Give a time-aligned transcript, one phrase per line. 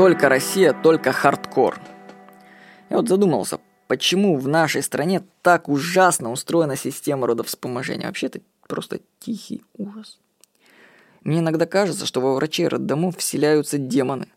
[0.00, 1.78] только Россия, только хардкор.
[2.88, 8.06] Я вот задумался, почему в нашей стране так ужасно устроена система родовспоможения.
[8.06, 10.18] Вообще это просто тихий ужас.
[11.22, 14.28] Мне иногда кажется, что во врачей роддомов вселяются демоны,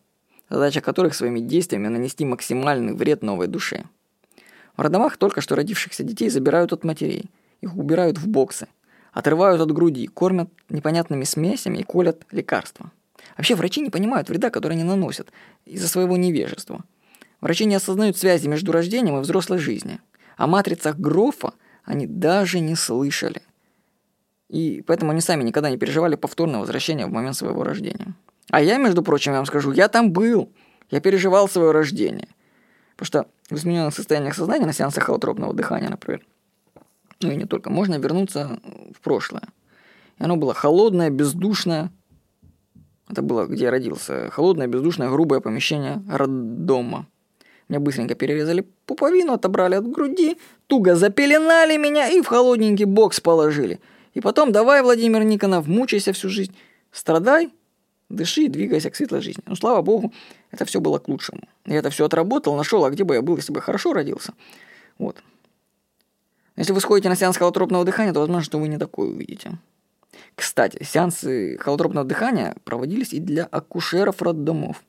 [0.50, 3.86] задача которых своими действиями нанести максимальный вред новой душе.
[4.76, 8.68] В роддомах только что родившихся детей забирают от матерей, их убирают в боксы,
[9.14, 12.92] отрывают от груди, кормят непонятными смесями и колят лекарства.
[13.38, 15.32] Вообще врачи не понимают вреда, который они наносят
[15.66, 16.84] из-за своего невежества.
[17.42, 20.00] Врачи не осознают связи между рождением и взрослой жизнью.
[20.38, 23.42] О матрицах Грофа они даже не слышали.
[24.50, 28.14] И поэтому они сами никогда не переживали повторное возвращение в момент своего рождения.
[28.50, 30.52] А я, между прочим, я вам скажу, я там был.
[30.92, 32.28] Я переживал свое рождение.
[32.96, 36.26] Потому что в измененных состояниях сознания на сеансах холотропного дыхания, например,
[37.22, 38.60] ну и не только, можно вернуться
[38.96, 39.44] в прошлое.
[40.20, 41.92] И оно было холодное, бездушное.
[43.10, 44.30] Это было, где я родился.
[44.32, 47.08] Холодное, бездушное, грубое помещение роддома.
[47.70, 53.80] Меня быстренько перерезали пуповину, отобрали от груди, туго запеленали меня и в холодненький бокс положили.
[54.14, 56.56] И потом давай, Владимир Никонов, мучайся всю жизнь.
[56.92, 57.52] Страдай,
[58.10, 59.44] дыши и двигайся к светлой жизни.
[59.46, 60.14] Ну, слава богу,
[60.52, 61.42] это все было к лучшему.
[61.66, 64.34] Я это все отработал, нашел, а где бы я был, если бы хорошо родился.
[65.00, 65.24] Вот.
[66.56, 69.58] Если вы сходите на сеанс холотропного дыхания, то возможно, что вы не такое увидите.
[70.36, 74.84] Кстати, сеансы холотропного дыхания проводились и для акушеров роддомов.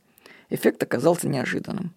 [0.51, 1.95] Эффект оказался неожиданным.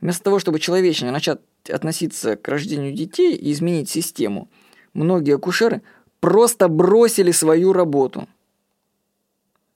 [0.00, 4.48] Вместо того, чтобы человечнее начать относиться к рождению детей и изменить систему,
[4.94, 5.82] многие акушеры
[6.20, 8.28] просто бросили свою работу.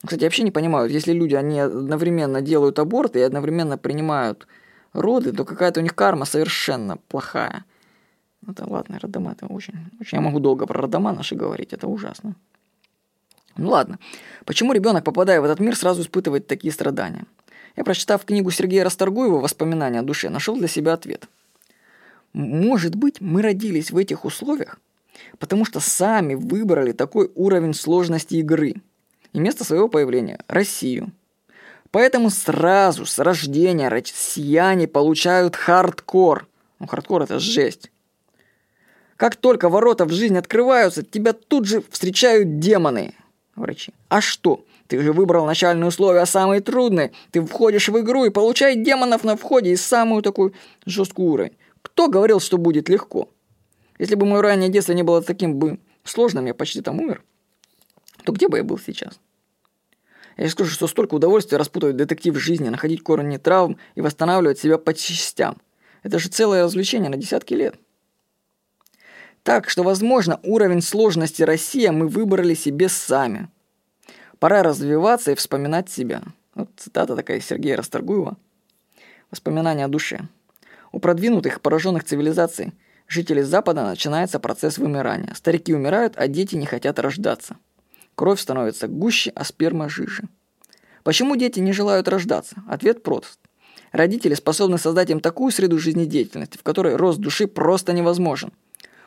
[0.03, 4.47] Кстати, я вообще не понимаю, если люди, они одновременно делают аборты и одновременно принимают
[4.93, 7.65] роды, то какая-то у них карма совершенно плохая.
[8.47, 10.17] Это ладно, родома это очень, очень...
[10.17, 12.35] Я могу долго про родома наши говорить, это ужасно.
[13.57, 13.99] Ну ладно.
[14.45, 17.25] Почему ребенок, попадая в этот мир, сразу испытывает такие страдания?
[17.75, 21.27] Я, прочитав книгу Сергея Расторгуева «Воспоминания о душе», нашел для себя ответ.
[22.33, 24.79] Может быть, мы родились в этих условиях,
[25.39, 28.75] потому что сами выбрали такой уровень сложности игры
[29.33, 31.11] и место своего появления– Россию.
[31.91, 36.47] Поэтому сразу с рождения россияне получают хардкор.
[36.79, 37.91] Ну, хардкор– это жесть.
[39.15, 43.15] Как только ворота в жизнь открываются, тебя тут же встречают демоны,
[43.57, 43.93] врачи.
[44.09, 44.65] А что?
[44.87, 47.11] Ты же выбрал начальные условия самые трудные.
[47.31, 50.53] Ты входишь в игру и получаешь демонов на входе и самую такую
[50.85, 51.57] жесткую уровень.
[51.81, 53.29] Кто говорил, что будет легко?
[53.99, 57.23] Если бы мое раннее детство не было таким бы сложным, я почти там умер,
[58.23, 59.19] то где бы я был сейчас?
[60.37, 64.93] Я скажу, что столько удовольствия распутывать детектив жизни, находить корни травм и восстанавливать себя по
[64.93, 65.57] частям.
[66.03, 67.75] Это же целое развлечение на десятки лет.
[69.47, 73.47] Так что, возможно, уровень сложности Россия мы выбрали себе сами.
[74.39, 76.21] Пора развиваться и вспоминать себя.
[76.53, 78.35] Вот цитата такая Сергея Расторгуева.
[79.31, 80.27] Воспоминания о душе.
[80.91, 82.73] У продвинутых, пораженных цивилизаций,
[83.07, 85.33] жителей Запада начинается процесс вымирания.
[85.33, 87.55] Старики умирают, а дети не хотят рождаться.
[88.15, 90.23] Кровь становится гуще, а сперма жиже.
[91.03, 92.57] Почему дети не желают рождаться?
[92.67, 93.39] Ответ прост.
[93.93, 98.51] Родители способны создать им такую среду жизнедеятельности, в которой рост души просто невозможен–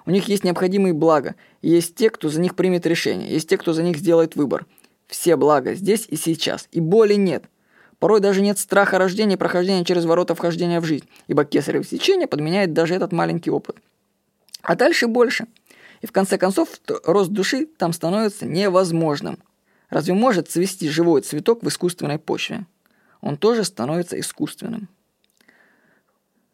[0.07, 3.57] у них есть необходимые блага, и есть те, кто за них примет решение, есть те,
[3.57, 4.67] кто за них сделает выбор.
[5.07, 7.45] Все блага здесь и сейчас, и боли нет.
[7.99, 12.27] Порой даже нет страха рождения и прохождения через ворота вхождения в жизнь, ибо кесарево сечение
[12.27, 13.77] подменяет даже этот маленький опыт.
[14.63, 15.47] А дальше больше.
[16.01, 16.69] И в конце концов
[17.05, 19.39] рост души там становится невозможным.
[19.91, 22.65] Разве может цвести живой цветок в искусственной почве?
[23.21, 24.89] Он тоже становится искусственным.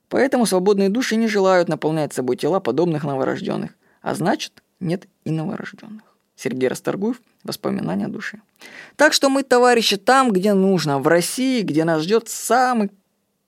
[0.09, 6.03] Поэтому свободные души не желают наполнять собой тела подобных новорожденных, а значит, нет и новорожденных.
[6.37, 8.41] Сергей Расторгуев «Воспоминания души».
[8.97, 12.91] Так что мы, товарищи, там, где нужно, в России, где нас ждет самый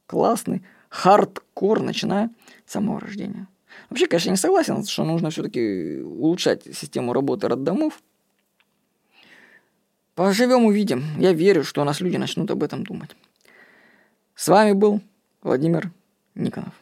[0.06, 2.30] классный хардкор, начиная
[2.66, 3.46] с самого рождения.
[3.90, 8.02] Вообще, конечно, не согласен, что нужно все-таки улучшать систему работы роддомов.
[10.14, 11.04] Поживем, увидим.
[11.18, 13.14] Я верю, что у нас люди начнут об этом думать.
[14.34, 15.00] С вами был
[15.42, 15.92] Владимир
[16.38, 16.72] Никонов.